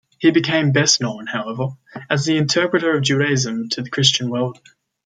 He 0.17 0.31
became 0.31 0.71
best 0.71 0.99
known, 0.99 1.27
however, 1.27 1.75
as 2.09 2.25
the 2.25 2.35
interpreter 2.37 2.95
of 2.97 3.03
Judaism 3.03 3.69
to 3.69 3.83
the 3.83 3.89
Christian 3.91 4.31
world. 4.31 4.59